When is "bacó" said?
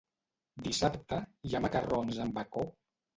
2.39-2.65